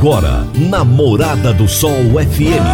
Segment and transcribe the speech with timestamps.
[0.00, 2.64] Agora, na Morada do Sol FM.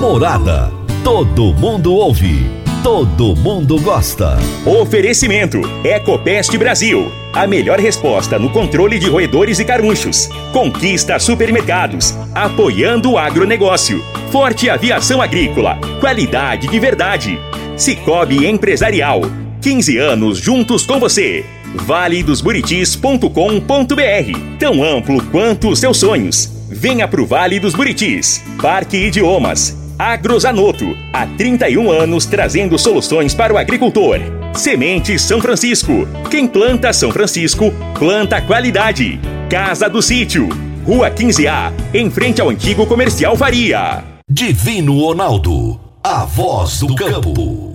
[0.00, 0.72] Morada.
[1.04, 2.46] Todo mundo ouve.
[2.82, 4.38] Todo mundo gosta.
[4.64, 7.12] Oferecimento: Ecopest Brasil.
[7.34, 10.30] A melhor resposta no controle de roedores e carunchos.
[10.50, 12.16] Conquista supermercados.
[12.34, 14.02] Apoiando o agronegócio.
[14.32, 15.78] Forte aviação agrícola.
[16.00, 17.38] Qualidade de verdade.
[17.76, 19.20] Cicobi Empresarial.
[19.60, 21.44] 15 anos juntos com você.
[21.76, 26.50] valedosburitis.com.br Tão amplo quanto os seus sonhos.
[26.68, 28.42] Venha pro Vale dos Buritis.
[28.60, 29.76] Parque Idiomas.
[29.98, 30.96] Agrozanoto.
[31.12, 34.18] Há 31 anos trazendo soluções para o agricultor.
[34.54, 36.06] Semente São Francisco.
[36.30, 39.20] Quem planta São Francisco, planta qualidade.
[39.48, 40.48] Casa do Sítio.
[40.84, 44.04] Rua 15A, em frente ao antigo comercial Varia.
[44.30, 45.80] Divino Ronaldo.
[46.02, 47.72] A voz do campo.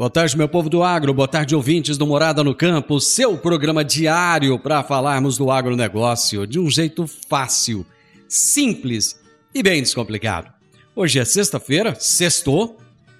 [0.00, 3.84] Boa tarde, meu povo do agro, boa tarde, ouvintes do Morada no Campo, seu programa
[3.84, 7.84] diário para falarmos do agronegócio de um jeito fácil,
[8.26, 9.20] simples
[9.54, 10.50] e bem descomplicado.
[10.96, 12.78] Hoje é sexta-feira, sextou,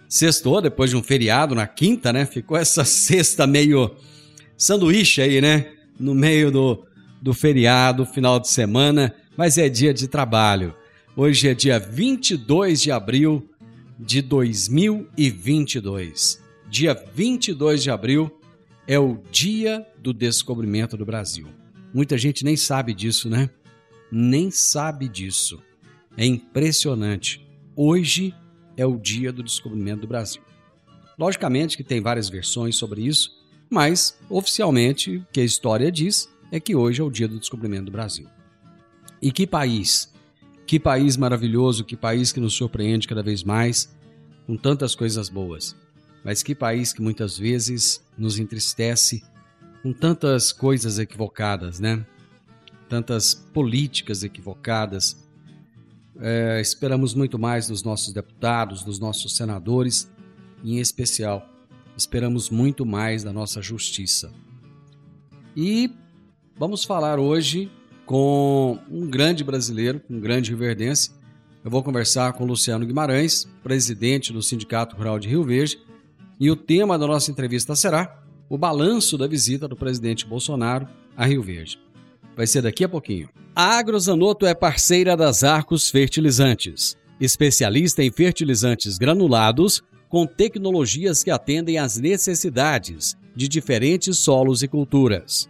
[0.08, 2.24] sextou depois de um feriado na quinta, né?
[2.24, 3.94] Ficou essa sexta meio
[4.56, 5.72] sanduíche aí, né?
[5.98, 6.82] No meio do,
[7.20, 10.74] do feriado, final de semana, mas é dia de trabalho.
[11.14, 13.46] Hoje é dia 22 de abril
[13.98, 18.30] de 2022 dia 22 de abril,
[18.86, 21.48] é o dia do descobrimento do Brasil.
[21.92, 23.50] Muita gente nem sabe disso, né?
[24.10, 25.60] Nem sabe disso.
[26.16, 27.44] É impressionante.
[27.74, 28.32] Hoje
[28.76, 30.42] é o dia do descobrimento do Brasil.
[31.18, 33.36] Logicamente que tem várias versões sobre isso,
[33.68, 37.86] mas oficialmente o que a história diz é que hoje é o dia do descobrimento
[37.86, 38.28] do Brasil.
[39.20, 40.12] E que país!
[40.66, 43.92] Que país maravilhoso, que país que nos surpreende cada vez mais
[44.46, 45.76] com tantas coisas boas.
[46.24, 49.22] Mas que país que muitas vezes nos entristece
[49.82, 52.04] com tantas coisas equivocadas, né?
[52.88, 55.16] Tantas políticas equivocadas.
[56.20, 60.10] É, esperamos muito mais dos nossos deputados, dos nossos senadores,
[60.62, 61.48] e em especial,
[61.96, 64.30] esperamos muito mais da nossa justiça.
[65.56, 65.90] E
[66.58, 67.70] vamos falar hoje
[68.04, 71.10] com um grande brasileiro, um grande riverdense.
[71.64, 75.78] Eu vou conversar com Luciano Guimarães, presidente do Sindicato Rural de Rio Verde,
[76.40, 81.26] e o tema da nossa entrevista será o balanço da visita do presidente Bolsonaro a
[81.26, 81.78] Rio Verde.
[82.34, 83.28] Vai ser daqui a pouquinho.
[83.54, 91.78] A Agrozanoto é parceira das Arcos Fertilizantes, especialista em fertilizantes granulados com tecnologias que atendem
[91.78, 95.48] às necessidades de diferentes solos e culturas.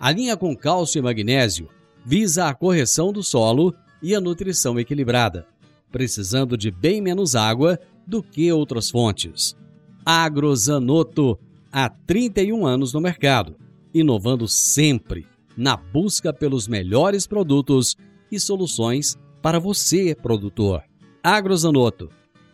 [0.00, 1.68] A linha com cálcio e magnésio
[2.04, 5.46] visa a correção do solo e a nutrição equilibrada,
[5.90, 9.56] precisando de bem menos água do que outras fontes.
[10.04, 11.38] Agrozanoto,
[11.72, 13.56] há 31 anos no mercado,
[13.94, 15.26] inovando sempre
[15.56, 17.96] na busca pelos melhores produtos
[18.30, 20.82] e soluções para você, produtor.
[21.22, 22.10] Agrozanoto,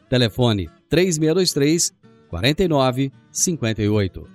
[0.09, 1.93] telefone 3623
[2.28, 4.28] 4958.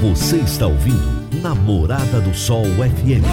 [0.00, 3.26] Você está ouvindo Namorada do Sol FM.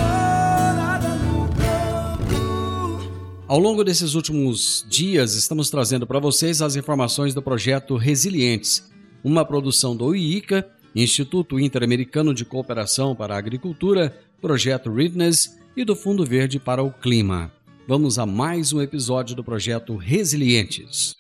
[3.48, 8.89] Ao longo desses últimos dias, estamos trazendo para vocês as informações do projeto Resilientes
[9.24, 15.96] uma produção do IICA, Instituto Interamericano de Cooperação para a Agricultura, Projeto Readiness e do
[15.96, 17.52] Fundo Verde para o Clima.
[17.88, 21.16] Vamos a mais um episódio do projeto Resilientes.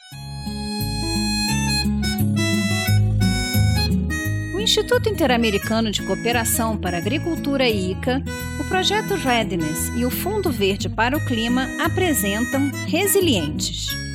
[4.56, 8.24] O Instituto Interamericano de Cooperação para a Agricultura ICA,
[8.60, 14.09] o Projeto Readiness e o Fundo Verde para o Clima apresentam Resilientes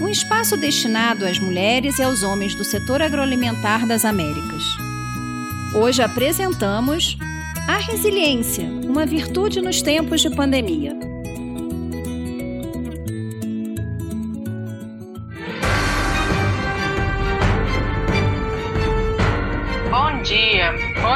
[0.00, 4.62] um espaço destinado às mulheres e aos homens do setor agroalimentar das Américas.
[5.74, 7.16] Hoje apresentamos
[7.68, 11.15] a resiliência, uma virtude nos tempos de pandemia.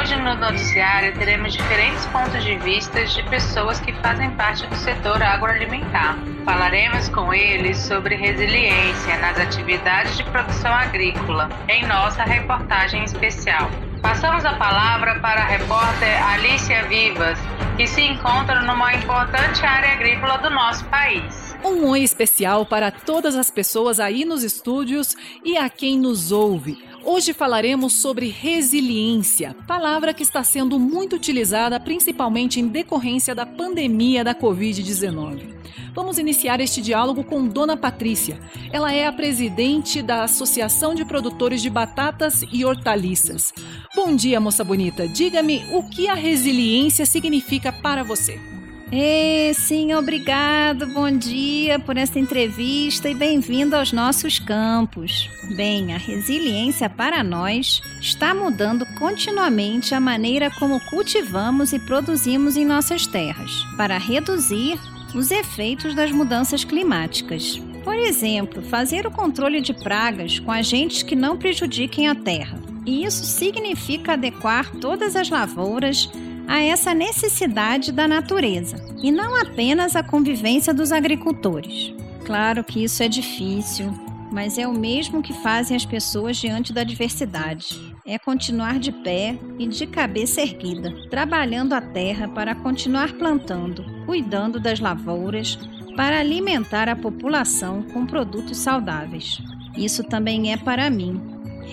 [0.01, 5.21] Hoje no noticiário teremos diferentes pontos de vista de pessoas que fazem parte do setor
[5.21, 6.17] agroalimentar.
[6.43, 13.69] Falaremos com eles sobre resiliência nas atividades de produção agrícola em nossa reportagem especial.
[14.01, 17.37] Passamos a palavra para a repórter Alicia Vivas,
[17.77, 21.55] que se encontra numa importante área agrícola do nosso país.
[21.63, 25.15] Um oi especial para todas as pessoas aí nos estúdios
[25.45, 26.89] e a quem nos ouve.
[27.03, 34.23] Hoje falaremos sobre resiliência, palavra que está sendo muito utilizada principalmente em decorrência da pandemia
[34.23, 35.61] da Covid-19.
[35.93, 38.39] Vamos iniciar este diálogo com Dona Patrícia.
[38.71, 43.51] Ela é a presidente da Associação de Produtores de Batatas e Hortaliças.
[43.95, 45.07] Bom dia, moça bonita.
[45.07, 48.50] Diga-me o que a resiliência significa para você.
[48.93, 50.85] É, sim, obrigado.
[50.87, 55.29] Bom dia por esta entrevista e bem-vindo aos nossos campos.
[55.55, 62.65] Bem, a resiliência para nós está mudando continuamente a maneira como cultivamos e produzimos em
[62.65, 64.77] nossas terras, para reduzir
[65.15, 67.61] os efeitos das mudanças climáticas.
[67.85, 72.59] Por exemplo, fazer o controle de pragas com agentes que não prejudiquem a terra.
[72.85, 76.09] E isso significa adequar todas as lavouras
[76.51, 81.93] a essa necessidade da natureza e não apenas a convivência dos agricultores.
[82.25, 83.89] Claro que isso é difícil,
[84.29, 87.95] mas é o mesmo que fazem as pessoas diante da adversidade.
[88.05, 94.59] É continuar de pé e de cabeça erguida, trabalhando a terra para continuar plantando, cuidando
[94.59, 95.57] das lavouras,
[95.95, 99.41] para alimentar a população com produtos saudáveis.
[99.77, 101.21] Isso também é para mim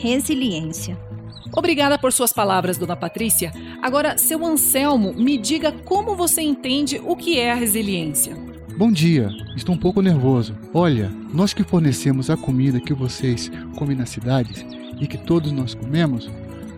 [0.00, 1.07] resiliência.
[1.52, 3.52] Obrigada por suas palavras, dona Patrícia.
[3.82, 8.36] Agora, seu Anselmo, me diga como você entende o que é a resiliência.
[8.76, 10.54] Bom dia, estou um pouco nervoso.
[10.72, 14.64] Olha, nós que fornecemos a comida que vocês comem nas cidades
[15.00, 16.30] e que todos nós comemos,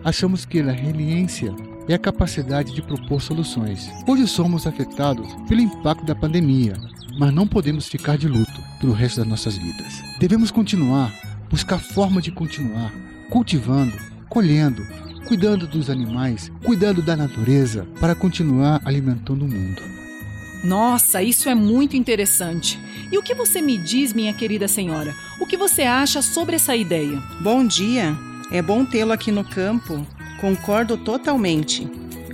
[0.03, 1.53] achamos que a resiliência
[1.87, 3.89] é a capacidade de propor soluções.
[4.07, 6.73] Hoje somos afetados pelo impacto da pandemia,
[7.19, 10.01] mas não podemos ficar de luto pelo resto das nossas vidas.
[10.19, 11.13] Devemos continuar,
[11.49, 12.91] buscar forma de continuar,
[13.29, 13.93] cultivando,
[14.31, 14.87] colhendo,
[15.27, 19.81] cuidando dos animais, cuidando da natureza, para continuar alimentando o mundo.
[20.63, 22.79] Nossa, isso é muito interessante.
[23.11, 25.13] E o que você me diz, minha querida senhora?
[25.37, 27.21] O que você acha sobre essa ideia?
[27.41, 28.17] Bom dia.
[28.53, 30.07] É bom tê-lo aqui no campo.
[30.39, 31.85] Concordo totalmente.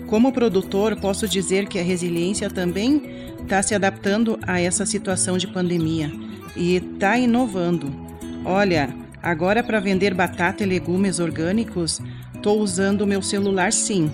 [0.06, 3.02] Como produtor, posso dizer que a resiliência também
[3.42, 6.12] está se adaptando a essa situação de pandemia
[6.56, 7.92] e está inovando.
[8.46, 8.94] Olha,
[9.28, 12.00] Agora, para vender batata e legumes orgânicos,
[12.34, 14.10] estou usando o meu celular sim,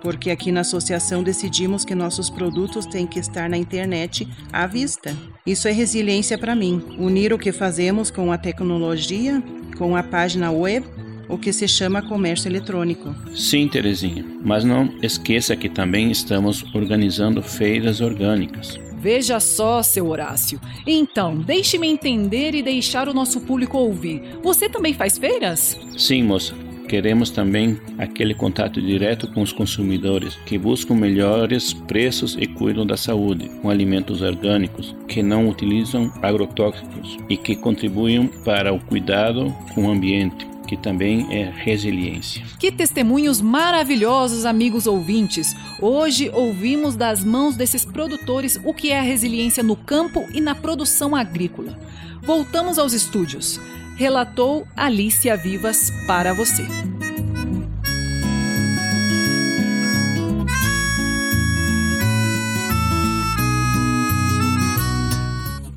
[0.00, 5.14] porque aqui na associação decidimos que nossos produtos têm que estar na internet à vista.
[5.44, 9.42] Isso é resiliência para mim, unir o que fazemos com a tecnologia,
[9.76, 10.86] com a página web
[11.28, 13.14] o que se chama comércio eletrônico.
[13.34, 18.78] Sim, Terezinha, mas não esqueça que também estamos organizando feiras orgânicas.
[19.06, 20.60] Veja só, seu Horácio.
[20.84, 24.20] Então, deixe-me entender e deixar o nosso público ouvir.
[24.42, 25.78] Você também faz feiras?
[25.96, 26.56] Sim, moça.
[26.88, 32.96] Queremos também aquele contato direto com os consumidores que buscam melhores preços e cuidam da
[32.96, 39.84] saúde, com alimentos orgânicos que não utilizam agrotóxicos e que contribuem para o cuidado com
[39.84, 42.44] o ambiente que também é resiliência.
[42.58, 45.54] Que testemunhos maravilhosos, amigos ouvintes!
[45.80, 50.54] Hoje ouvimos das mãos desses produtores o que é a resiliência no campo e na
[50.54, 51.78] produção agrícola.
[52.22, 53.60] Voltamos aos estúdios.
[53.96, 56.66] Relatou Alicia Vivas para você.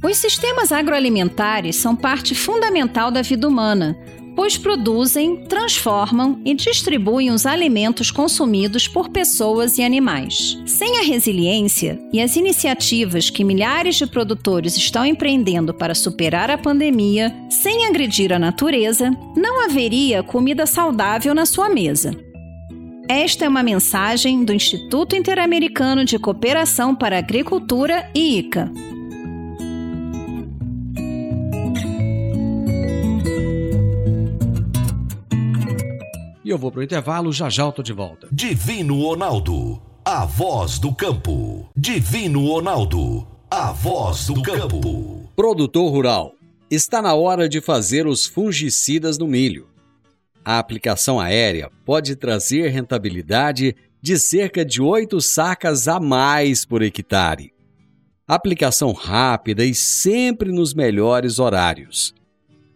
[0.01, 3.95] Os sistemas agroalimentares são parte fundamental da vida humana
[4.39, 10.57] pois produzem, transformam e distribuem os alimentos consumidos por pessoas e animais.
[10.65, 16.57] Sem a resiliência e as iniciativas que milhares de produtores estão empreendendo para superar a
[16.57, 22.17] pandemia, sem agredir a natureza, não haveria comida saudável na sua mesa.
[23.09, 28.71] Esta é uma mensagem do Instituto Interamericano de Cooperação para a Agricultura, ICA.
[36.49, 38.27] E eu vou pro intervalo, já já eu tô de volta.
[38.31, 41.69] Divino Ronaldo, a voz do campo.
[41.77, 45.29] Divino Ronaldo, a voz do campo.
[45.35, 46.33] Produtor rural,
[46.71, 49.67] está na hora de fazer os fungicidas no milho.
[50.43, 57.53] A aplicação aérea pode trazer rentabilidade de cerca de 8 sacas a mais por hectare.
[58.27, 62.15] Aplicação rápida e sempre nos melhores horários.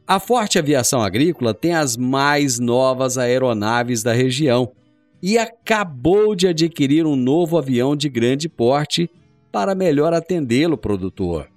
[0.05, 4.74] A Forte Aviação Agrícola tem as mais novas aeronaves da região
[5.22, 9.10] e acabou de adquirir um novo avião de grande porte
[9.50, 11.50] para melhor atendê-lo, produtor.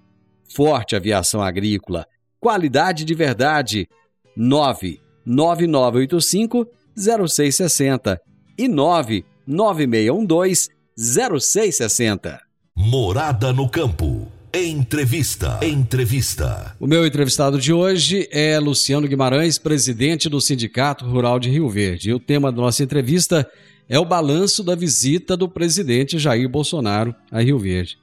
[0.54, 2.06] Forte Aviação Agrícola,
[2.38, 3.88] qualidade de verdade.
[4.36, 8.20] 99985 0660
[8.56, 12.40] e 99612 0660.
[12.76, 14.25] Morada no campo.
[14.52, 15.58] Entrevista.
[15.62, 16.74] Entrevista.
[16.80, 22.10] O meu entrevistado de hoje é Luciano Guimarães, presidente do Sindicato Rural de Rio Verde.
[22.10, 23.50] E o tema da nossa entrevista
[23.88, 27.98] é o balanço da visita do presidente Jair Bolsonaro a Rio Verde.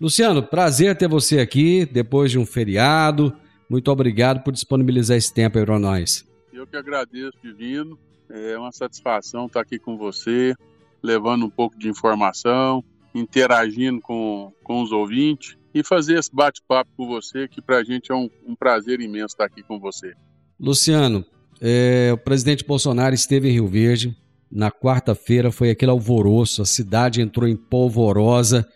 [0.00, 3.34] Luciano, prazer ter você aqui depois de um feriado.
[3.68, 6.26] Muito obrigado por disponibilizar esse tempo aí para nós.
[6.52, 7.98] Eu que agradeço, Divino.
[8.30, 10.54] É uma satisfação estar aqui com você,
[11.02, 12.82] levando um pouco de informação,
[13.14, 18.10] interagindo com, com os ouvintes e fazer esse bate-papo com você, que para a gente
[18.10, 20.14] é um, um, prazer imenso estar aqui com você.
[20.58, 21.24] Luciano,
[21.60, 24.16] é, o presidente Bolsonaro esteve em Rio Verde.
[24.50, 28.66] Na quarta-feira foi aquele alvoroço, a cidade entrou em polvorosa.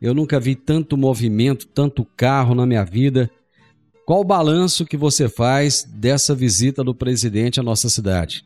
[0.00, 3.30] Eu nunca vi tanto movimento, tanto carro na minha vida.
[4.04, 8.44] Qual o balanço que você faz dessa visita do presidente à nossa cidade?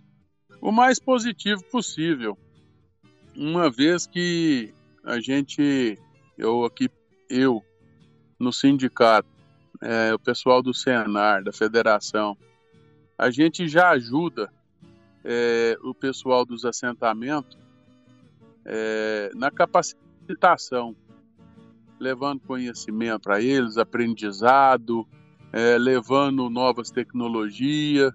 [0.61, 2.39] O mais positivo possível.
[3.37, 4.73] Uma vez que
[5.05, 5.99] a gente,
[6.39, 6.89] eu aqui,
[7.29, 7.63] eu,
[8.41, 9.29] no sindicato,
[9.83, 12.37] é, o pessoal do Senar, da federação,
[13.17, 14.51] a gente já ajuda
[15.23, 17.59] é, o pessoal dos assentamentos
[18.65, 20.97] é, na capacitação,
[21.99, 25.07] levando conhecimento para eles, aprendizado,
[25.53, 28.13] é, levando novas tecnologias,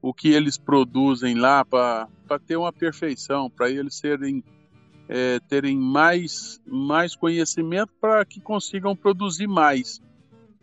[0.00, 2.08] o que eles produzem lá para
[2.46, 4.44] ter uma perfeição, para eles serem
[5.08, 10.00] é, terem mais, mais conhecimento para que consigam produzir mais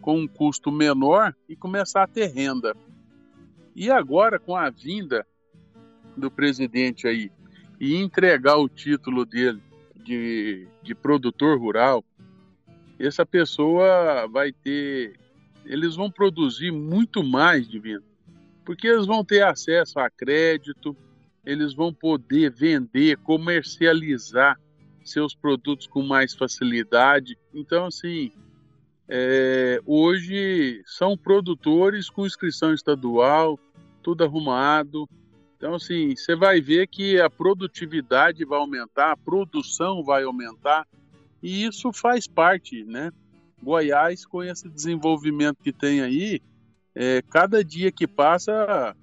[0.02, 2.76] com um custo menor e começar a ter renda.
[3.76, 5.26] E agora, com a vinda
[6.18, 7.32] do presidente aí
[7.80, 9.62] e entregar o título dele
[9.96, 12.04] de, de produtor rural,
[13.00, 15.20] essa pessoa vai ter.
[15.66, 18.04] Eles vão produzir muito mais venda,
[18.66, 20.96] porque eles vão ter acesso a crédito,
[21.46, 24.60] eles vão poder vender, comercializar
[25.04, 27.38] seus produtos com mais facilidade.
[27.54, 28.32] Então, assim,
[29.08, 33.60] é, hoje são produtores com inscrição estadual,
[34.02, 35.08] tudo arrumado.
[35.58, 40.88] Então, assim, você vai ver que a produtividade vai aumentar, a produção vai aumentar,
[41.42, 43.12] e isso faz parte, né?
[43.62, 46.42] Goiás, com esse desenvolvimento que tem aí,
[46.96, 48.96] é, cada dia que passa,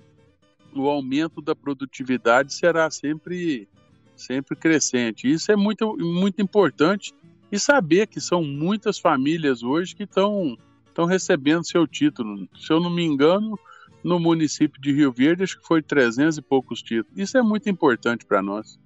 [0.74, 3.68] o aumento da produtividade será sempre,
[4.16, 5.30] sempre crescente.
[5.30, 7.14] Isso é muito, muito importante
[7.50, 10.56] e saber que são muitas famílias hoje que estão
[10.98, 12.48] estão recebendo seu título.
[12.58, 13.56] Se eu não me engano,
[14.02, 17.16] no município de Rio Verde, acho que foi 300 e poucos títulos.
[17.16, 18.78] Isso é muito importante para nós.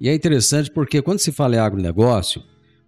[0.00, 2.42] E é interessante porque quando se fala em agronegócio,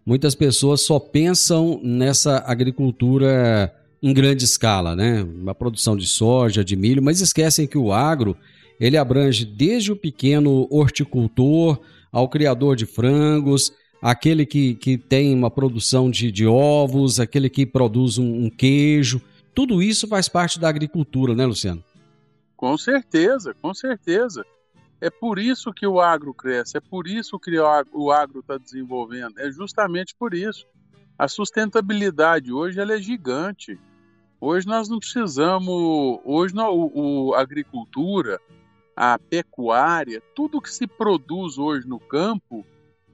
[0.04, 5.23] muitas pessoas só pensam nessa agricultura em grande escala, né?
[5.23, 8.37] Uma produção de soja, de milho, mas esquecem que o agro
[8.81, 11.81] ele abrange desde o pequeno horticultor
[12.12, 17.67] ao criador de frangos, aquele que, que tem uma produção de, de ovos, aquele que
[17.67, 19.21] produz um, um queijo.
[19.55, 21.83] Tudo isso faz parte da agricultura, né, Luciano?
[22.57, 24.45] Com certeza, com certeza.
[25.00, 27.57] É por isso que o agro cresce, é por isso que
[27.93, 30.67] o agro está desenvolvendo, é justamente por isso.
[31.17, 33.78] A sustentabilidade hoje ela é gigante.
[34.40, 38.40] Hoje nós não precisamos, hoje não, o, o, a agricultura,
[38.95, 42.64] a pecuária, tudo que se produz hoje no campo,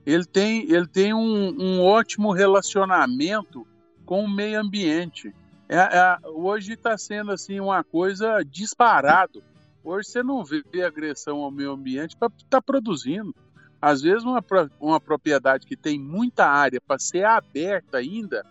[0.05, 3.65] ele tem, ele tem um, um ótimo relacionamento
[4.05, 5.33] com o meio ambiente.
[5.67, 9.43] É, é, hoje está sendo assim uma coisa disparado.
[9.83, 13.33] Hoje você não vê agressão ao meio ambiente para estar tá produzindo.
[13.81, 14.43] Às vezes uma,
[14.79, 18.45] uma propriedade que tem muita área para ser aberta ainda,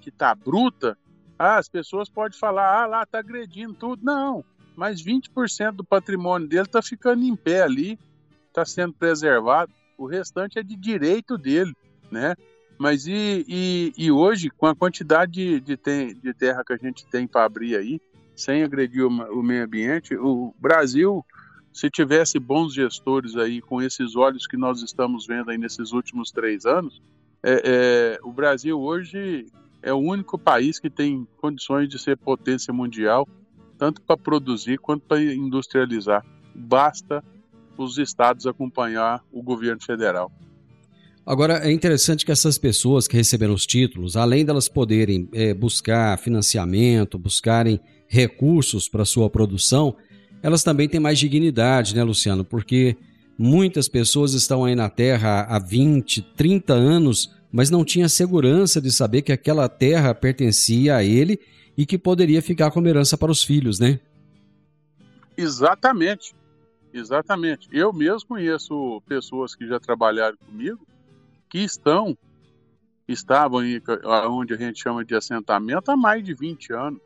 [0.00, 0.98] que está bruta,
[1.38, 4.04] ah, as pessoas podem falar, ah, lá está agredindo tudo.
[4.04, 4.44] Não,
[4.76, 7.98] mas 20% do patrimônio dele está ficando em pé ali,
[8.48, 9.72] está sendo preservado.
[9.98, 11.74] O restante é de direito dele,
[12.10, 12.34] né?
[12.78, 17.06] Mas e, e, e hoje, com a quantidade de, de, de terra que a gente
[17.06, 18.00] tem para abrir aí,
[18.34, 21.24] sem agredir o, o meio ambiente, o Brasil,
[21.72, 26.30] se tivesse bons gestores aí, com esses olhos que nós estamos vendo aí nesses últimos
[26.30, 27.00] três anos,
[27.42, 29.46] é, é, o Brasil hoje
[29.82, 33.26] é o único país que tem condições de ser potência mundial,
[33.78, 36.24] tanto para produzir quanto para industrializar.
[36.54, 37.22] Basta
[37.76, 40.32] os estados acompanhar o governo federal.
[41.26, 46.16] Agora, é interessante que essas pessoas que receberam os títulos, além delas poderem é, buscar
[46.18, 49.96] financiamento, buscarem recursos para sua produção,
[50.40, 52.44] elas também têm mais dignidade, né, Luciano?
[52.44, 52.96] Porque
[53.36, 58.92] muitas pessoas estão aí na Terra há 20, 30 anos mas não tinha segurança de
[58.92, 61.40] saber que aquela terra pertencia a ele
[61.74, 63.98] e que poderia ficar como herança para os filhos, né?
[65.34, 66.36] Exatamente,
[66.92, 67.66] exatamente.
[67.72, 70.86] Eu mesmo conheço pessoas que já trabalharam comigo
[71.48, 72.14] que estão
[73.08, 73.80] estavam em,
[74.28, 77.00] onde a gente chama de assentamento há mais de 20 anos.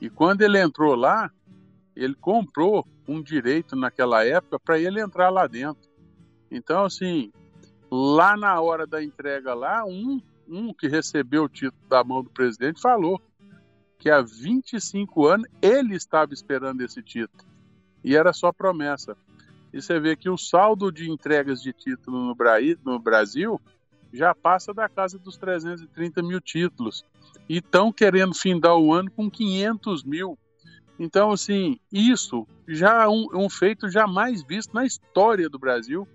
[0.00, 1.28] E quando ele entrou lá,
[1.96, 5.90] ele comprou um direito naquela época para ele entrar lá dentro.
[6.52, 7.32] Então, assim,
[7.90, 12.30] lá na hora da entrega lá, um, um que recebeu o título da mão do
[12.30, 13.20] presidente falou
[13.98, 17.44] que há 25 anos ele estava esperando esse título.
[18.04, 19.16] E era só promessa.
[19.72, 22.34] E você vê que o saldo de entregas de título
[22.84, 23.60] no Brasil
[24.12, 27.04] já passa da casa dos 330 mil títulos.
[27.48, 30.38] E estão querendo findar o ano com 500 mil.
[30.98, 36.06] Então, assim, isso já é um, um feito jamais visto na história do Brasil.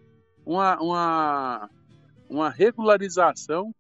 [0.46, 1.70] Uma, uma,
[2.30, 3.74] uma regularização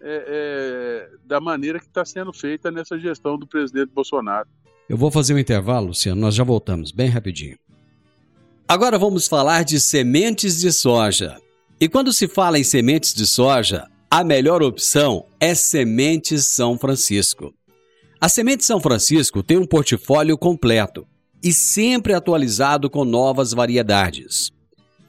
[0.00, 4.48] é, é, da maneira que está sendo feita nessa gestão do presidente Bolsonaro.
[4.88, 7.56] Eu vou fazer um intervalo, Luciano, nós já voltamos, bem rapidinho.
[8.68, 11.40] Agora vamos falar de sementes de soja.
[11.80, 17.54] E quando se fala em sementes de soja, a melhor opção é Sementes São Francisco.
[18.20, 21.06] A Semente São Francisco tem um portfólio completo
[21.42, 24.52] e sempre atualizado com novas variedades.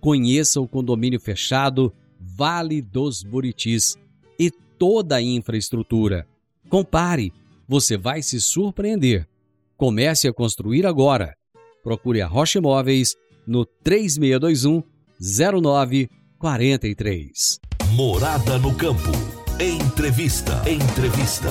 [0.00, 3.96] Conheça o condomínio fechado Vale dos Buritis
[4.38, 6.26] e toda a infraestrutura.
[6.68, 7.32] Compare,
[7.68, 9.26] você vai se surpreender.
[9.76, 11.34] Comece a construir agora.
[11.82, 13.14] Procure a Rocha Imóveis
[13.46, 14.82] no 3621
[15.20, 17.60] 0943.
[17.92, 19.12] Morada no campo.
[19.60, 20.62] Entrevista.
[20.68, 21.48] Entrevista.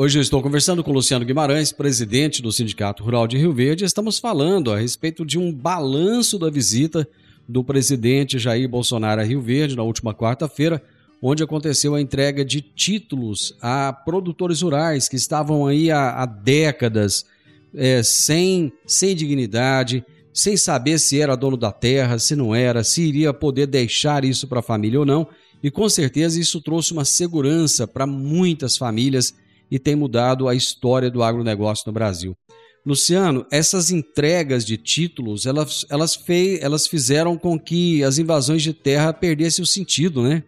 [0.00, 3.84] Hoje eu estou conversando com Luciano Guimarães, presidente do Sindicato Rural de Rio Verde.
[3.84, 7.04] Estamos falando a respeito de um balanço da visita
[7.48, 10.80] do presidente Jair Bolsonaro a Rio Verde na última quarta-feira,
[11.20, 17.26] onde aconteceu a entrega de títulos a produtores rurais que estavam aí há, há décadas
[17.74, 23.02] é, sem, sem dignidade, sem saber se era dono da terra, se não era, se
[23.02, 25.26] iria poder deixar isso para a família ou não.
[25.60, 29.34] E com certeza isso trouxe uma segurança para muitas famílias
[29.70, 32.36] e tem mudado a história do agronegócio no Brasil.
[32.84, 38.72] Luciano, essas entregas de títulos, elas, elas, fei, elas fizeram com que as invasões de
[38.72, 40.42] terra perdessem o sentido, né?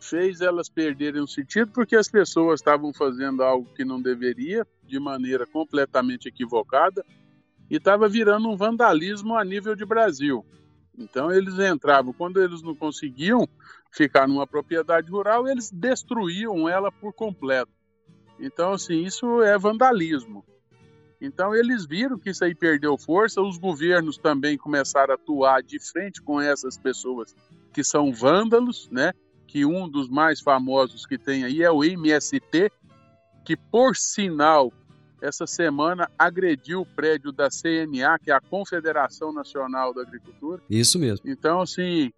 [0.00, 5.00] Fez elas perderem o sentido porque as pessoas estavam fazendo algo que não deveria, de
[5.00, 7.04] maneira completamente equivocada
[7.70, 10.44] e estava virando um vandalismo a nível de Brasil.
[10.98, 13.48] Então eles entravam, quando eles não conseguiam
[13.90, 17.72] ficar numa propriedade rural, eles destruíam ela por completo.
[18.42, 20.44] Então, assim, isso é vandalismo.
[21.22, 25.78] Então eles viram que isso aí perdeu força, os governos também começaram a atuar de
[25.78, 27.32] frente com essas pessoas
[27.72, 29.12] que são vândalos, né?
[29.46, 32.72] Que um dos mais famosos que tem aí é o MST,
[33.44, 34.72] que por sinal
[35.20, 40.60] essa semana agrediu o prédio da CNA, que é a Confederação Nacional da Agricultura.
[40.68, 41.30] Isso mesmo.
[41.30, 42.12] Então, assim,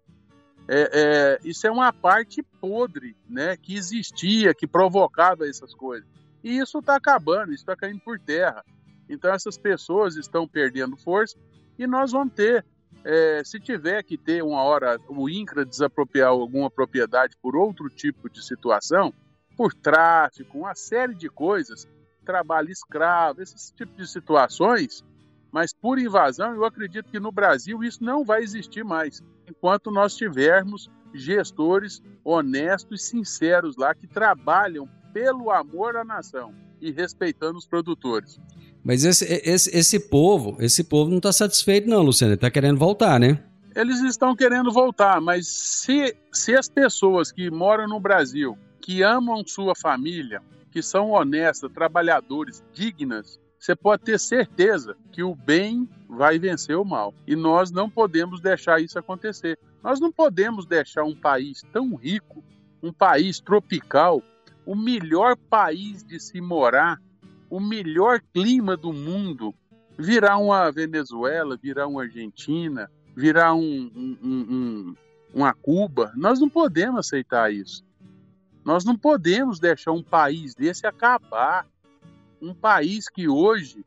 [0.67, 6.07] é, é, isso é uma parte podre, né, que existia, que provocava essas coisas.
[6.43, 8.63] E isso está acabando, isso está caindo por terra.
[9.09, 11.37] Então, essas pessoas estão perdendo força
[11.77, 12.65] e nós vamos ter,
[13.03, 18.29] é, se tiver que ter uma hora o INCRA desapropriar alguma propriedade por outro tipo
[18.29, 19.13] de situação,
[19.55, 21.87] por tráfico, uma série de coisas,
[22.25, 25.03] trabalho escravo, esse tipo de situações,
[25.51, 30.15] mas por invasão, eu acredito que no Brasil isso não vai existir mais, enquanto nós
[30.15, 37.65] tivermos gestores honestos e sinceros lá que trabalham pelo amor à nação e respeitando os
[37.65, 38.39] produtores.
[38.83, 43.19] Mas esse, esse, esse povo, esse povo não está satisfeito não, Luciano, está querendo voltar,
[43.19, 43.43] né?
[43.75, 49.43] Eles estão querendo voltar, mas se, se as pessoas que moram no Brasil, que amam
[49.45, 56.37] sua família, que são honestas, trabalhadores, dignas, você pode ter certeza que o bem vai
[56.37, 57.13] vencer o mal.
[57.25, 59.57] E nós não podemos deixar isso acontecer.
[59.83, 62.43] Nós não podemos deixar um país tão rico
[62.85, 64.21] um país tropical,
[64.65, 67.01] o melhor país de se morar,
[67.49, 69.53] o melhor clima do mundo,
[69.97, 74.95] virar uma Venezuela, virar uma Argentina, virar um, um, um,
[75.33, 76.11] uma Cuba.
[76.15, 77.83] Nós não podemos aceitar isso.
[78.63, 81.67] Nós não podemos deixar um país desse acabar.
[82.45, 83.83] Um país que hoje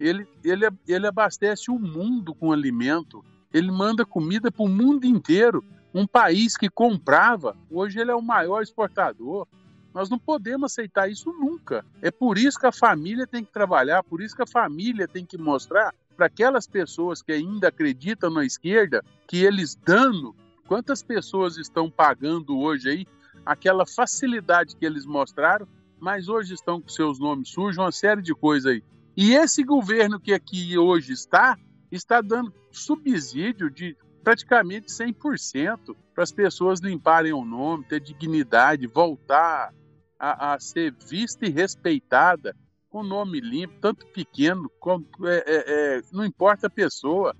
[0.00, 5.64] ele, ele, ele abastece o mundo com alimento, ele manda comida para o mundo inteiro.
[5.94, 9.46] Um país que comprava, hoje ele é o maior exportador.
[9.94, 11.84] Nós não podemos aceitar isso nunca.
[12.02, 15.24] É por isso que a família tem que trabalhar, por isso que a família tem
[15.24, 20.34] que mostrar para aquelas pessoas que ainda acreditam na esquerda que eles dando,
[20.66, 23.06] quantas pessoas estão pagando hoje aí
[23.46, 25.66] aquela facilidade que eles mostraram,
[26.00, 28.82] mas hoje estão com seus nomes sujos, uma série de coisas aí.
[29.16, 31.58] E esse governo que aqui hoje está,
[31.90, 39.72] está dando subsídio de praticamente 100% para as pessoas limparem o nome, ter dignidade, voltar
[40.18, 42.54] a, a ser vista e respeitada
[42.90, 47.34] com nome limpo, tanto pequeno, como, é, é, é, não importa a pessoa,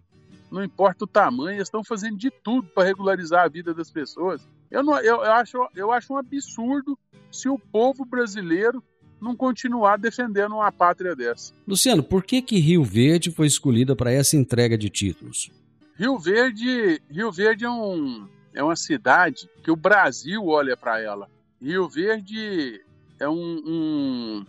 [0.51, 4.49] não importa o tamanho, eles estão fazendo de tudo para regularizar a vida das pessoas.
[4.71, 6.99] Eu, não, eu, eu, acho, eu acho um absurdo
[7.31, 8.83] se o povo brasileiro
[9.21, 11.53] não continuar defendendo uma pátria dessa.
[11.67, 15.51] Luciano, por que, que Rio Verde foi escolhida para essa entrega de títulos?
[15.97, 21.29] Rio Verde, Rio Verde é, um, é uma cidade que o Brasil olha para ela.
[21.61, 22.81] Rio Verde
[23.19, 24.47] é um, um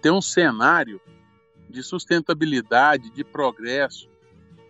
[0.00, 1.00] tem um cenário
[1.68, 4.08] de sustentabilidade, de progresso,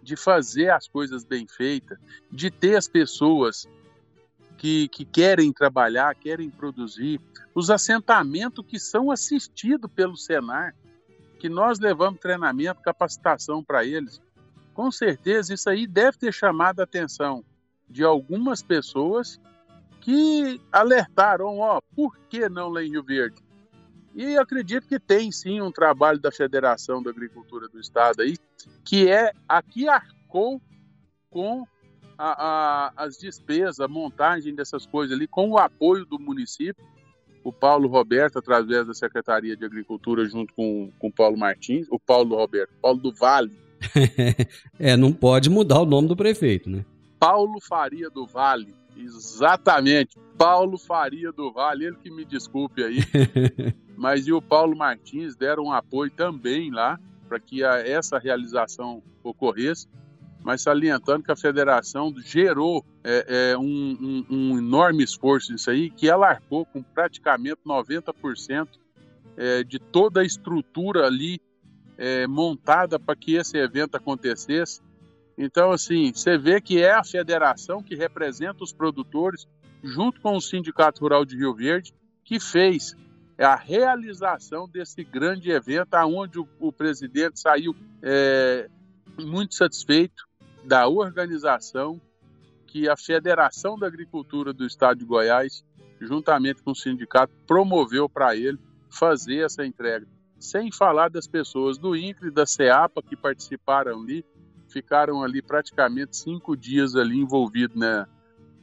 [0.03, 1.99] de fazer as coisas bem feitas,
[2.31, 3.69] de ter as pessoas
[4.63, 7.21] que, que querem trabalhar, querem produzir,
[7.53, 10.73] os assentamentos que são assistidos pelo Senar,
[11.41, 14.23] que nós levamos treinamento, capacitação para eles.
[14.73, 17.45] Com certeza isso aí deve ter chamado a atenção
[17.91, 19.41] de algumas pessoas
[20.01, 23.43] que alertaram, ó, por que não lá em Rio Verde?
[24.15, 28.39] E acredito que tem sim um trabalho da Federação da Agricultura do Estado aí,
[28.85, 30.63] que é aqui arcou
[31.31, 31.67] com
[32.19, 36.85] a, a, as despesas, a montagem dessas coisas ali, com o apoio do município,
[37.45, 41.99] o Paulo Roberto, através da Secretaria de Agricultura, junto com, com o Paulo Martins, o
[41.99, 43.53] Paulo Roberto, Paulo do Vale.
[44.79, 46.85] é, não pode mudar o nome do prefeito, né?
[47.19, 52.99] Paulo Faria do Vale, exatamente, Paulo Faria do Vale, ele que me desculpe aí,
[53.97, 56.99] mas e o Paulo Martins deram um apoio também lá
[57.29, 59.89] para que a, essa realização ocorresse
[60.43, 65.91] mas salientando que a federação gerou é, é, um, um, um, enorme esforço nisso aí,
[65.91, 68.69] que ela arcou com praticamente 90%
[69.37, 71.41] é, de toda a estrutura ali
[71.97, 74.81] é, montada para que esse evento acontecesse.
[75.39, 79.47] Então, assim, você vê que é a federação que representa os produtores,
[79.83, 82.97] junto com o Sindicato Rural de Rio Verde, que fez
[83.39, 88.69] a realização desse grande evento, aonde o, o presidente saiu é,
[89.19, 90.25] muito satisfeito,
[90.65, 92.01] da organização
[92.67, 95.65] que a Federação da Agricultura do Estado de Goiás,
[96.01, 98.59] juntamente com o sindicato, promoveu para ele
[98.91, 100.07] fazer essa entrega.
[100.39, 104.25] Sem falar das pessoas do INCRE e da CEAPA que participaram ali,
[104.69, 108.07] ficaram ali praticamente cinco dias ali envolvidos né,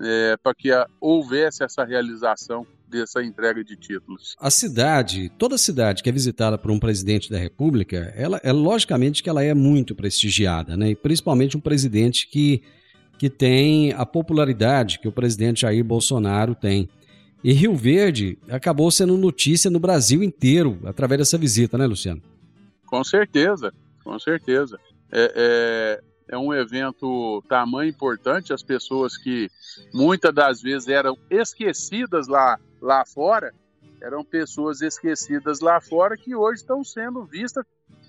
[0.01, 4.36] é, para que a, houvesse essa realização dessa entrega de títulos.
[4.39, 9.21] A cidade, toda cidade que é visitada por um presidente da República, ela é logicamente
[9.21, 10.89] que ela é muito prestigiada, né?
[10.89, 12.63] E principalmente um presidente que,
[13.17, 16.89] que tem a popularidade que o presidente Jair Bolsonaro tem.
[17.43, 22.21] E Rio Verde acabou sendo notícia no Brasil inteiro através dessa visita, né, Luciano?
[22.86, 23.73] Com certeza,
[24.04, 24.78] com certeza.
[25.12, 29.49] É, é, é um evento tamanho importante, as pessoas que
[29.93, 33.54] muitas das vezes eram esquecidas lá lá fora,
[34.02, 37.65] eram pessoas esquecidas lá fora que hoje estão sendo vistas.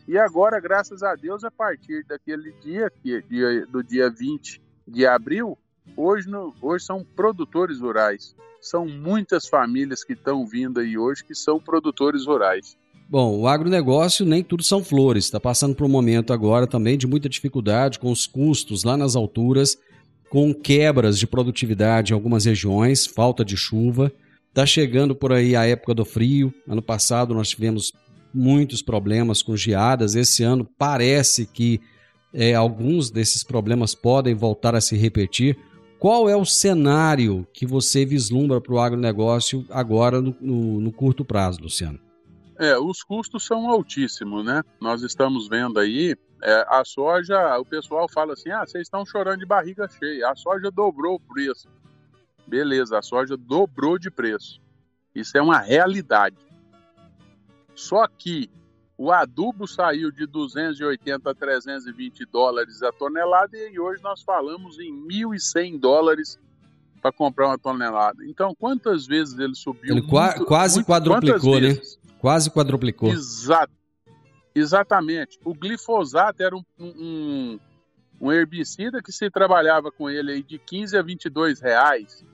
[0.06, 5.06] E agora, graças a Deus, a partir daquele dia, que, dia do dia 20 de
[5.06, 5.58] abril,
[5.96, 8.34] hoje, no, hoje são produtores rurais.
[8.60, 12.76] São muitas famílias que estão vindo aí hoje que são produtores rurais.
[13.08, 15.24] Bom, o agronegócio nem tudo são flores.
[15.24, 19.16] Está passando por um momento agora também de muita dificuldade com os custos lá nas
[19.16, 19.76] alturas,
[20.28, 24.12] com quebras de produtividade em algumas regiões, falta de chuva.
[24.50, 26.52] Está chegando por aí a época do frio.
[26.68, 27.92] Ano passado nós tivemos
[28.34, 30.16] muitos problemas com geadas.
[30.16, 31.80] Esse ano parece que
[32.34, 35.56] é, alguns desses problemas podem voltar a se repetir.
[36.00, 41.24] Qual é o cenário que você vislumbra para o agronegócio agora no, no, no, curto
[41.24, 42.00] prazo, Luciano?
[42.58, 44.62] É, os custos são altíssimos, né?
[44.80, 49.38] Nós estamos vendo aí é, a soja, o pessoal fala assim: ah, vocês estão chorando
[49.38, 50.28] de barriga cheia.
[50.28, 51.68] A soja dobrou o preço
[52.50, 54.60] Beleza, a soja dobrou de preço.
[55.14, 56.36] Isso é uma realidade.
[57.76, 58.50] Só que
[58.98, 64.92] o adubo saiu de 280 a 320 dólares a tonelada e hoje nós falamos em
[65.06, 66.40] 1.100 dólares
[67.00, 68.24] para comprar uma tonelada.
[68.26, 69.96] Então, quantas vezes ele subiu?
[69.96, 71.80] Ele muito, quase muito, quadruplicou, né?
[72.18, 73.10] Quase quadruplicou.
[73.10, 73.72] Exato.
[74.52, 75.38] Exatamente.
[75.44, 77.58] O glifosato era um, um,
[78.20, 82.24] um, herbicida que se trabalhava com ele aí de 15 a 22 reais.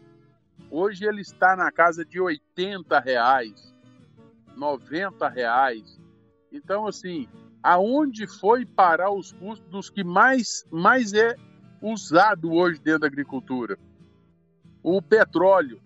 [0.71, 3.75] Hoje ele está na casa de 80 reais,
[4.57, 6.01] 90 reais.
[6.51, 7.29] Então, assim,
[7.63, 11.37] aonde foi parar os custos dos que mais, mais é
[11.81, 13.79] usado hoje dentro da agricultura?
[14.83, 15.81] O petróleo.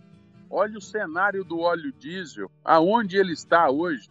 [0.48, 4.08] Olha o cenário do óleo diesel, aonde ele está hoje.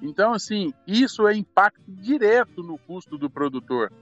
[0.00, 3.92] Então, assim, isso é impacto direto no custo do produtor.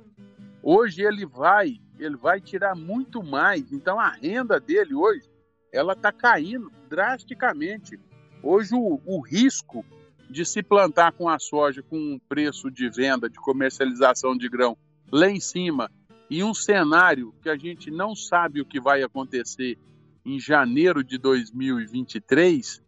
[0.62, 3.72] Hoje ele vai, ele vai tirar muito mais.
[3.72, 5.29] Então, a renda dele hoje,
[5.72, 7.98] ela está caindo drasticamente.
[8.42, 9.84] Hoje o, o risco
[10.28, 14.76] de se plantar com a soja com um preço de venda, de comercialização de grão
[15.10, 15.90] lá em cima,
[16.30, 19.76] e um cenário que a gente não sabe o que vai acontecer
[20.24, 22.80] em janeiro de 2023,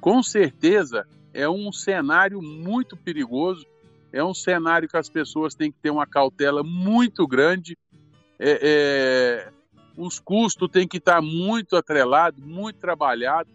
[0.00, 3.66] com certeza é um cenário muito perigoso,
[4.12, 7.78] é um cenário que as pessoas têm que ter uma cautela muito grande,
[8.38, 9.52] é, é,
[9.96, 13.52] os custos têm que estar muito atrelados, muito trabalhados,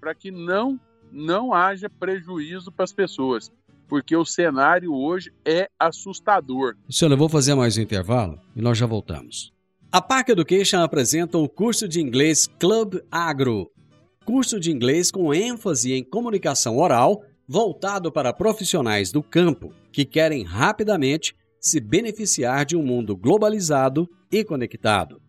[0.00, 0.78] para que não
[1.10, 3.50] não haja prejuízo para as pessoas,
[3.88, 6.76] porque o cenário hoje é assustador.
[6.90, 9.52] Senhor, eu vou fazer mais um intervalo e nós já voltamos.
[9.90, 13.70] A Park Education apresenta o curso de inglês Club Agro,
[14.24, 20.42] curso de inglês com ênfase em comunicação oral, voltado para profissionais do campo que querem
[20.42, 25.20] rapidamente se beneficiar de um mundo globalizado e conectado.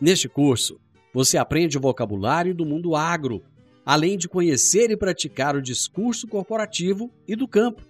[0.00, 0.80] Neste curso,
[1.12, 3.42] você aprende o vocabulário do mundo agro
[3.84, 7.82] além de conhecer e praticar o discurso corporativo e do campo.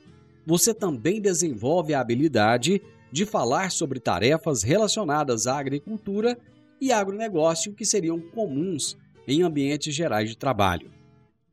[0.46, 2.80] Você também desenvolve a habilidade
[3.12, 6.38] de falar sobre tarefas relacionadas à agricultura
[6.80, 8.96] e agronegócio que seriam comuns
[9.26, 10.90] em ambientes gerais de trabalho.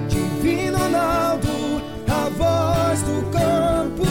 [0.07, 1.49] Divino Ronaldo,
[2.07, 4.03] a voz do campo.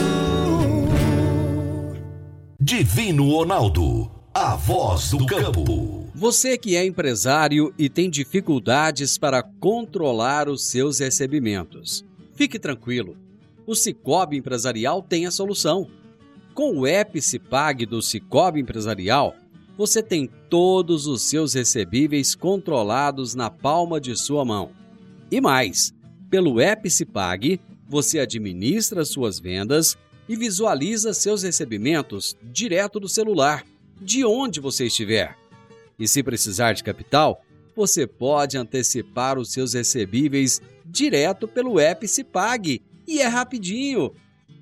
[2.59, 6.06] Divino Ronaldo, a voz do campo.
[6.19, 12.03] Você que é empresário e tem dificuldades para controlar os seus recebimentos,
[12.33, 13.15] fique tranquilo
[13.67, 15.87] o Cicobi Empresarial tem a solução.
[16.55, 17.19] Com o app
[17.87, 19.35] do Cicobi Empresarial,
[19.77, 24.71] você tem todos os seus recebíveis controlados na palma de sua mão.
[25.29, 25.93] E mais,
[26.29, 26.89] pelo app
[27.87, 33.65] você administra suas vendas e visualiza seus recebimentos direto do celular,
[34.01, 35.46] de onde você estiver.
[35.99, 37.41] E se precisar de capital,
[37.75, 44.11] você pode antecipar os seus recebíveis direto pelo app Cipag e é rapidinho.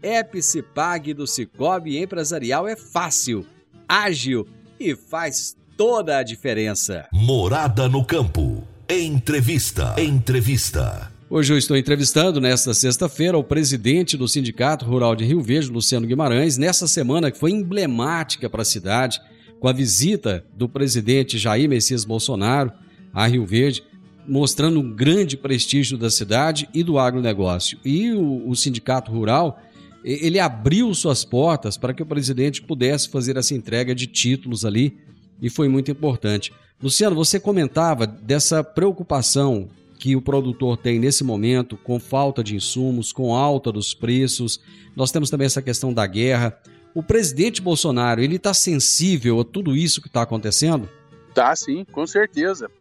[0.01, 3.45] Epicipag do Cicobi Empresarial é fácil,
[3.87, 4.47] ágil
[4.79, 7.07] e faz toda a diferença.
[7.11, 8.63] Morada no campo.
[8.87, 9.95] Entrevista.
[9.97, 11.11] Entrevista.
[11.29, 16.05] Hoje eu estou entrevistando, nesta sexta-feira, o presidente do Sindicato Rural de Rio Verde, Luciano
[16.07, 19.19] Guimarães, nessa semana que foi emblemática para a cidade,
[19.65, 22.71] com a visita do presidente Jair Messias Bolsonaro
[23.11, 23.83] a Rio Verde
[24.27, 27.79] mostrando um grande prestígio da cidade e do agronegócio.
[27.83, 29.59] E o, o sindicato rural,
[30.03, 34.99] ele abriu suas portas para que o presidente pudesse fazer essa entrega de títulos ali
[35.41, 36.53] e foi muito importante.
[36.79, 43.11] Luciano, você comentava dessa preocupação que o produtor tem nesse momento com falta de insumos,
[43.11, 44.59] com alta dos preços.
[44.95, 46.55] Nós temos também essa questão da guerra.
[46.95, 50.89] O presidente Bolsonaro, ele está sensível a tudo isso que está acontecendo?
[51.33, 52.71] Tá, sim, com certeza.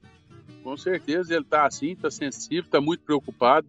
[0.62, 3.66] Com certeza ele está assim, está sensível, está muito preocupado.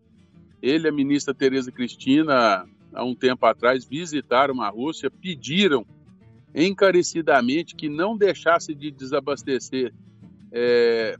[0.62, 5.84] Ele a ministra Tereza Cristina, há um tempo atrás, visitaram a Rússia, pediram
[6.54, 9.92] encarecidamente que não deixasse de desabastecer
[10.52, 11.18] é,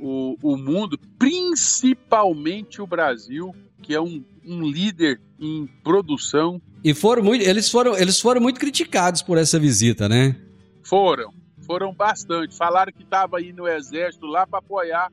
[0.00, 6.60] o, o, mundo, principalmente o Brasil, que é um, um líder em produção.
[6.84, 10.36] E foram muito, eles foram, eles foram muito criticados por essa visita, né?
[10.82, 11.32] Foram,
[11.66, 12.56] foram bastante.
[12.56, 15.12] Falaram que estava aí no exército lá para apoiar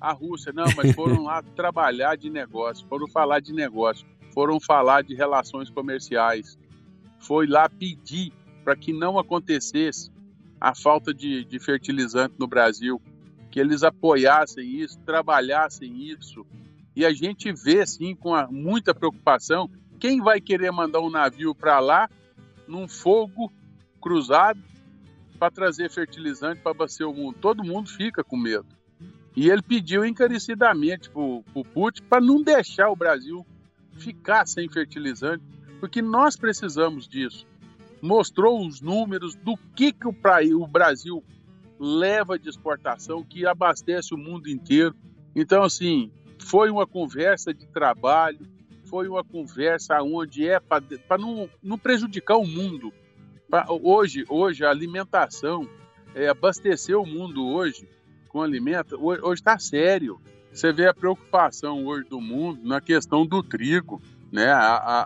[0.00, 0.52] a Rússia.
[0.52, 4.06] Não, mas foram lá trabalhar de negócio, foram falar de negócio.
[4.32, 6.56] foram falar de relações comerciais,
[7.18, 10.10] foi lá pedir para que não acontecesse
[10.60, 13.00] a falta de, de fertilizante no Brasil,
[13.50, 16.46] que eles apoiassem isso, trabalhassem isso.
[16.94, 21.80] E a gente vê, sim, com muita preocupação, quem vai querer mandar um navio para
[21.80, 22.08] lá,
[22.66, 23.52] num fogo
[24.00, 24.60] cruzado,
[25.38, 27.38] para trazer fertilizante para abastecer o mundo?
[27.40, 28.66] Todo mundo fica com medo.
[29.36, 33.46] E ele pediu encarecidamente para o Putin para não deixar o Brasil
[33.92, 35.44] ficar sem fertilizante,
[35.80, 37.46] porque nós precisamos disso.
[38.00, 41.22] Mostrou os números do que, que o Brasil
[41.78, 44.94] leva de exportação, que abastece o mundo inteiro.
[45.34, 48.40] Então, assim, foi uma conversa de trabalho,
[48.88, 52.92] foi uma conversa onde é para não, não prejudicar o mundo.
[53.48, 55.68] Pra, hoje, hoje, a alimentação,
[56.14, 57.88] é, abastecer o mundo hoje
[58.28, 60.20] com alimento, hoje está sério.
[60.52, 64.00] Você vê a preocupação hoje do mundo na questão do trigo.
[64.32, 64.46] Né?
[64.46, 65.02] A, a,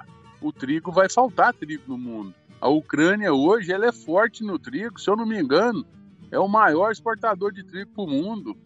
[0.00, 0.04] a,
[0.40, 2.34] o trigo vai faltar trigo no mundo.
[2.60, 5.84] A Ucrânia hoje ela é forte no trigo, se eu não me engano,
[6.30, 8.56] é o maior exportador de trigo para o mundo.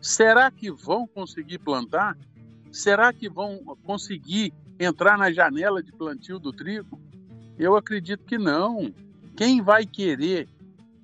[0.00, 2.16] Será que vão conseguir plantar?
[2.74, 7.00] Será que vão conseguir entrar na janela de plantio do trigo?
[7.56, 8.92] Eu acredito que não.
[9.36, 10.48] Quem vai querer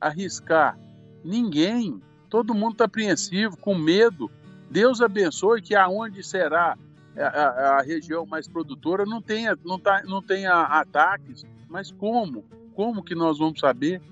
[0.01, 0.77] arriscar?
[1.25, 2.03] Ninguém.
[2.29, 4.29] Todo mundo está apreensivo, com medo.
[4.69, 6.77] Deus abençoe que aonde será
[7.17, 11.47] a, a, a região mais produtora não tenha, não tá, não tenha ataques.
[11.69, 12.45] Mas como?
[12.75, 14.03] Como que nós vamos saber?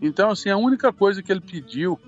[0.00, 1.98] Então, assim, a única coisa que ele pediu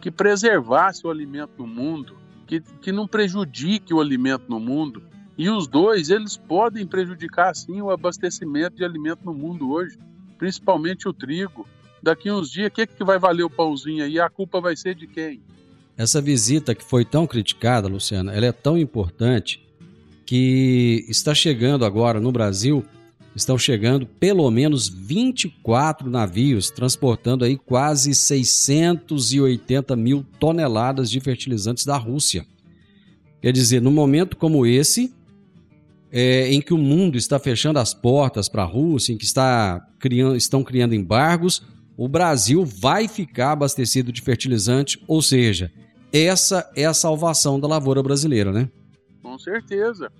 [0.00, 5.02] que preservasse o alimento no mundo, que, que não prejudique o alimento no mundo.
[5.36, 9.98] E os dois, eles podem prejudicar, sim, o abastecimento de alimento no mundo hoje,
[10.38, 11.66] principalmente o trigo
[12.02, 14.18] daqui uns dias, o que, que vai valer o pãozinho aí?
[14.18, 15.42] A culpa vai ser de quem?
[15.96, 19.66] Essa visita que foi tão criticada, Luciana, ela é tão importante
[20.24, 22.84] que está chegando agora no Brasil,
[23.36, 31.96] estão chegando pelo menos 24 navios transportando aí quase 680 mil toneladas de fertilizantes da
[31.96, 32.46] Rússia.
[33.40, 35.14] Quer dizer, num momento como esse,
[36.10, 39.86] é, em que o mundo está fechando as portas para a Rússia, em que está
[39.98, 41.62] criando, estão criando embargos,
[41.96, 45.70] o Brasil vai ficar abastecido de fertilizante, ou seja,
[46.12, 48.70] essa é a salvação da lavoura brasileira, né?
[49.22, 50.10] Com certeza.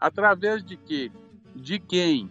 [0.00, 1.10] Através de quê?
[1.54, 2.28] De quem?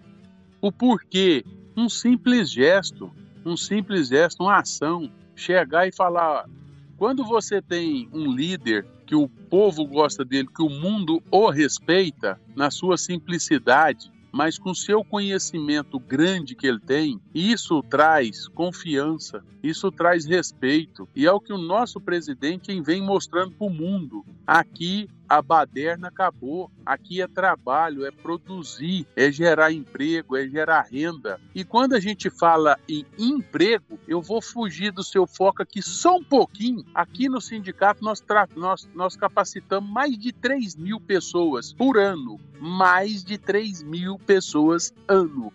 [0.65, 1.45] O porquê?
[1.77, 3.11] Um simples gesto,
[3.45, 5.11] um simples gesto, uma ação.
[5.35, 6.49] Chegar e falar:
[6.97, 12.41] quando você tem um líder que o povo gosta dele, que o mundo o respeita
[12.55, 19.91] na sua simplicidade, mas com seu conhecimento grande que ele tem, isso traz confiança, isso
[19.91, 21.07] traz respeito.
[21.15, 24.25] E é o que o nosso presidente vem mostrando para o mundo.
[24.47, 26.71] Aqui a baderna acabou.
[26.85, 31.39] Aqui é trabalho, é produzir, é gerar emprego, é gerar renda.
[31.53, 36.17] E quando a gente fala em emprego, eu vou fugir do seu foco aqui só
[36.17, 36.85] um pouquinho.
[36.93, 38.23] Aqui no sindicato nós,
[38.55, 42.39] nós, nós capacitamos mais de 3 mil pessoas por ano.
[42.59, 45.51] Mais de 3 mil pessoas ano.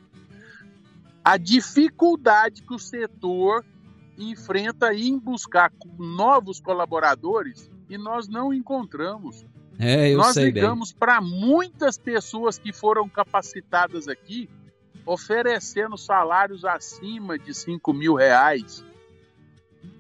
[1.25, 3.65] A dificuldade que o setor
[4.19, 9.45] enfrenta em buscar novos colaboradores e nós não encontramos.
[9.83, 14.47] É, eu Nós sei ligamos para muitas pessoas que foram capacitadas aqui,
[15.07, 18.85] oferecendo salários acima de 5 mil reais.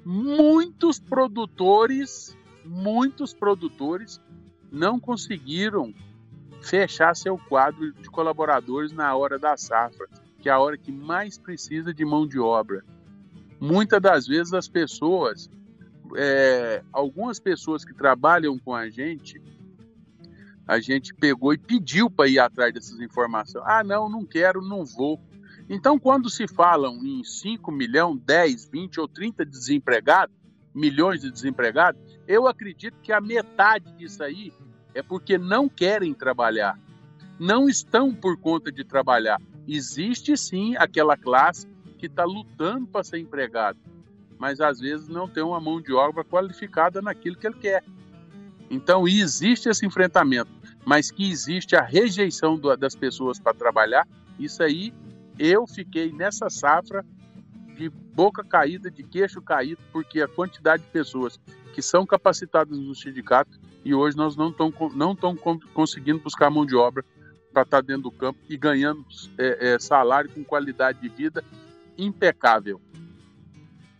[0.04, 4.20] Muitos produtores, muitos produtores
[4.70, 5.94] não conseguiram
[6.60, 10.06] fechar seu quadro de colaboradores na hora da safra,
[10.42, 12.84] que é a hora que mais precisa de mão de obra.
[13.58, 15.48] Muitas das vezes as pessoas,
[16.16, 19.40] é, algumas pessoas que trabalham com a gente,
[20.70, 23.64] a gente pegou e pediu para ir atrás dessas informações.
[23.66, 25.20] Ah, não, não quero, não vou.
[25.68, 30.33] Então, quando se falam em 5 milhões, 10, 20 ou 30 desempregados,
[30.72, 34.52] milhões de desempregados, eu acredito que a metade disso aí
[34.94, 36.78] é porque não querem trabalhar,
[37.37, 39.42] não estão por conta de trabalhar.
[39.66, 41.66] Existe sim aquela classe
[41.99, 43.80] que está lutando para ser empregado,
[44.38, 47.82] mas às vezes não tem uma mão de obra qualificada naquilo que ele quer.
[48.70, 54.07] Então, existe esse enfrentamento mas que existe a rejeição do, das pessoas para trabalhar,
[54.39, 54.93] isso aí
[55.39, 57.05] eu fiquei nessa safra
[57.76, 61.41] de boca caída, de queixo caído, porque a quantidade de pessoas
[61.72, 65.37] que são capacitadas no sindicato e hoje nós não estamos não tão
[65.72, 67.05] conseguindo buscar mão de obra
[67.53, 69.05] para estar tá dentro do campo e ganhando
[69.39, 71.43] é, é, salário com qualidade de vida
[71.97, 72.81] impecável.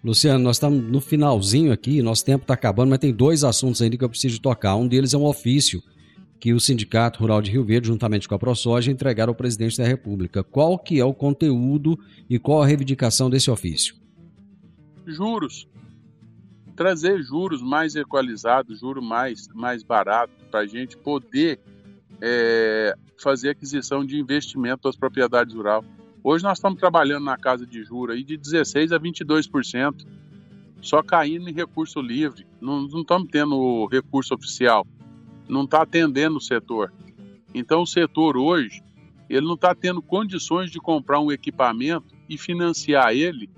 [0.03, 3.99] Luciano, nós estamos no finalzinho aqui, nosso tempo está acabando, mas tem dois assuntos ainda
[3.99, 4.74] que eu preciso tocar.
[4.76, 5.83] Um deles é um ofício
[6.41, 9.86] que o Sindicato Rural de Rio Verde, juntamente com a ProSoja, entregaram ao presidente da
[9.86, 10.43] República.
[10.43, 11.99] Qual que é o conteúdo
[12.30, 13.95] e qual a reivindicação desse ofício?
[15.07, 15.68] Juros.
[16.74, 21.61] Trazer juros mais equalizados, juros mais, mais baratos, para a gente poder
[22.22, 25.84] é, fazer aquisição de investimento das propriedades rurais.
[26.24, 30.07] Hoje nós estamos trabalhando na casa de juros aí de 16% a 22%,
[30.80, 32.47] só caindo em recurso livre.
[32.59, 34.86] Não, não estamos tendo recurso oficial
[35.51, 36.92] não está atendendo o setor.
[37.55, 38.82] Então, o setor hoje,
[39.28, 43.51] ele não está tendo condições de comprar um equipamento e financiar ele,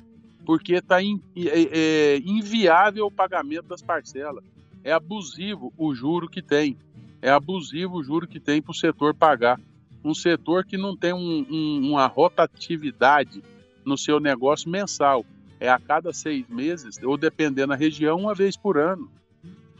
[0.45, 1.69] porque está in, é,
[2.15, 4.43] é, inviável o pagamento das parcelas.
[4.83, 6.77] É abusivo o juro que tem.
[7.21, 9.61] É abusivo o juro que tem para o setor pagar.
[10.05, 13.43] Um setor que não tem um, um, uma rotatividade
[13.85, 15.25] no seu negócio mensal.
[15.61, 19.09] É a cada seis meses, ou dependendo da região, uma vez por ano.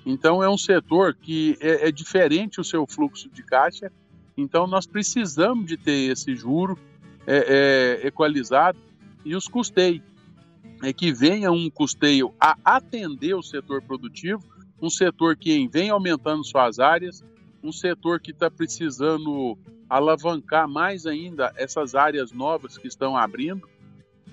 [0.05, 3.91] Então é um setor que é, é, diferente o seu fluxo de caixa.
[4.37, 6.79] Então nós precisamos de ter esse juro
[7.27, 8.79] é, é, equalizado
[9.25, 10.03] e os custeios.
[10.83, 14.43] É que venha um custeio a atender o setor produtivo,
[14.81, 17.23] um setor que vem aumentando suas áreas,
[17.63, 19.57] um setor que está precisando
[19.89, 23.69] alavancar mais ainda essas áreas novas que estão abrindo.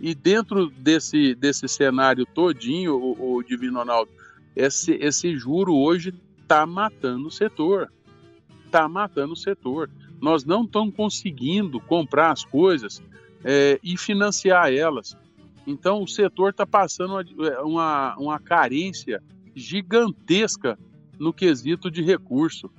[0.01, 4.09] E dentro desse, desse cenário todinho, o, o Divino Ronaldo,
[4.55, 7.91] esse, esse juro hoje está matando o setor.
[8.65, 9.89] Está matando o setor.
[10.21, 13.01] Nós não estamos conseguindo comprar as coisas
[13.43, 15.15] é, e financiar elas.
[15.65, 19.21] Então o setor está passando uma, uma, uma carência
[19.55, 20.77] gigantesca
[21.17, 22.69] no quesito de recurso.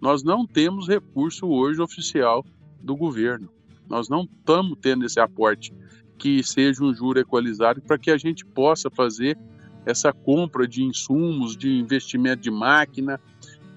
[0.00, 2.44] Nós não temos recurso hoje oficial
[2.80, 3.48] do governo.
[3.88, 5.72] Nós não estamos tendo esse aporte
[6.16, 9.38] que seja um juro equalizado para que a gente possa fazer
[9.86, 13.20] essa compra de insumos, de investimento de máquina,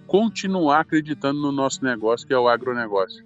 [0.08, 3.24] continuar acreditando no nosso negócio, que é o agronegócio.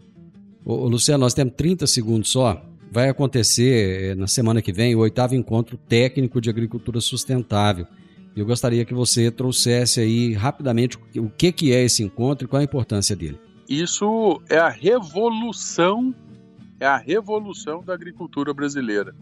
[0.63, 2.63] Ô, Luciano, nós temos 30 segundos só.
[2.91, 7.87] Vai acontecer eh, na semana que vem o oitavo encontro técnico de agricultura sustentável.
[8.35, 12.59] Eu gostaria que você trouxesse aí rapidamente o que, que é esse encontro e qual
[12.59, 13.39] a importância dele.
[13.67, 16.13] Isso é a revolução,
[16.79, 19.15] é a revolução da agricultura brasileira.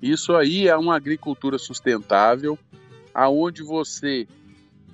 [0.00, 2.58] Isso aí é uma agricultura sustentável,
[3.16, 4.28] aonde você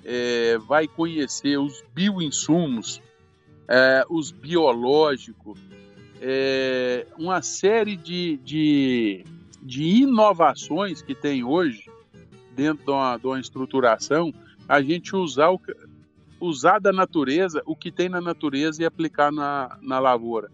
[0.05, 3.03] é, vai conhecer os bioinsumos,
[3.67, 5.59] é, os biológicos,
[6.21, 9.25] é, uma série de, de,
[9.61, 11.91] de, inovações que tem hoje
[12.55, 14.33] dentro de uma, de uma estruturação,
[14.69, 15.61] a gente usar, o,
[16.41, 20.49] usar da natureza o que tem na natureza e aplicar na, na lavoura.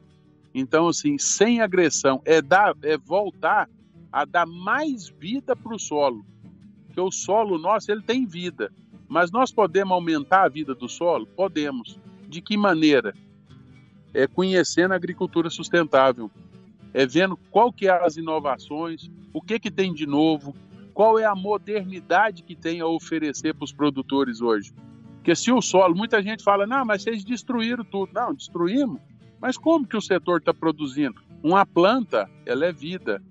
[0.54, 3.68] Então, assim, sem agressão, é, dar, é voltar
[4.10, 6.24] a dar mais vida para o solo
[6.99, 8.72] porque o solo nosso ele tem vida.
[9.09, 11.26] Mas nós podemos aumentar a vida do solo?
[11.26, 11.99] Podemos.
[12.28, 13.14] De que maneira?
[14.12, 16.28] É conhecendo a agricultura sustentável,
[16.92, 20.55] é vendo qual que é as inovações, o que que tem de novo,
[20.92, 24.72] qual é a modernidade que tem a oferecer para os produtores hoje.
[25.16, 28.11] Porque se o solo, muita gente fala, não, mas vocês destruíram tudo.
[28.12, 29.01] Não, destruímos.
[29.40, 31.20] Mas como que o setor está produzindo?
[31.42, 33.22] Uma planta, ela é vida.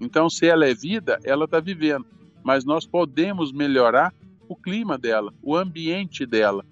[0.00, 2.06] Então, se ela é vida, ela está vivendo
[2.42, 4.12] mas nós podemos melhorar
[4.48, 6.64] o clima dela, o ambiente dela.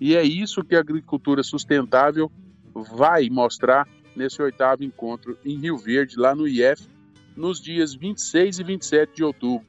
[0.00, 2.30] E é isso que a agricultura sustentável
[2.74, 6.88] vai mostrar nesse oitavo encontro em Rio Verde, lá no IF,
[7.36, 9.66] nos dias 26 e 27 de outubro.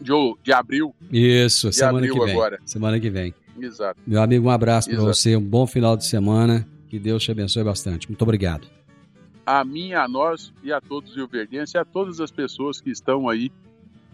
[0.00, 0.94] De, de abril.
[1.12, 2.30] Isso, de semana abril que vem.
[2.32, 2.58] Agora.
[2.64, 3.34] Semana que vem.
[3.60, 4.00] Exato.
[4.06, 6.66] Meu amigo, um abraço para você, um bom final de semana.
[6.88, 8.08] Que Deus te abençoe bastante.
[8.08, 8.66] Muito obrigado.
[9.44, 12.90] A mim, a nós e a todos os rioverdenses e a todas as pessoas que
[12.90, 13.52] estão aí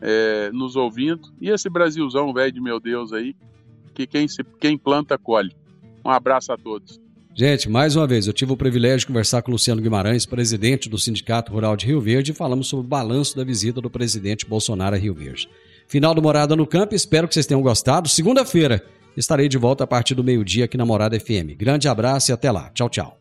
[0.00, 1.32] é, nos ouvindo.
[1.40, 3.34] E esse Brasilzão velho de meu Deus aí,
[3.94, 5.54] que quem, se, quem planta, colhe.
[6.04, 7.00] Um abraço a todos.
[7.34, 10.88] Gente, mais uma vez, eu tive o privilégio de conversar com o Luciano Guimarães, presidente
[10.88, 14.46] do Sindicato Rural de Rio Verde, e falamos sobre o balanço da visita do presidente
[14.46, 15.46] Bolsonaro a Rio Verde.
[15.86, 18.08] Final do Morada no Campo, espero que vocês tenham gostado.
[18.08, 18.82] Segunda-feira
[19.16, 21.56] estarei de volta a partir do meio-dia aqui na Morada FM.
[21.58, 22.70] Grande abraço e até lá.
[22.70, 23.20] Tchau, tchau.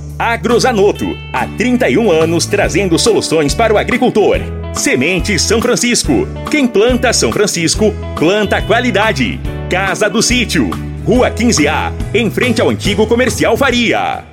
[0.21, 1.17] Agrozanoto.
[1.33, 4.37] Há 31 anos trazendo soluções para o agricultor.
[4.71, 6.27] Semente São Francisco.
[6.51, 9.39] Quem planta São Francisco, planta qualidade.
[9.67, 10.69] Casa do Sítio.
[11.03, 14.30] Rua 15A, em frente ao antigo comercial Faria.